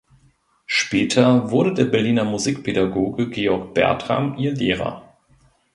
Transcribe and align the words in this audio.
Später 0.65 1.51
wurde 1.51 1.75
der 1.75 1.85
Berliner 1.85 2.23
Musikpädagoge 2.23 3.29
Georg 3.29 3.75
Bertram 3.75 4.35
ihr 4.39 4.55
Lehrer. 4.55 5.15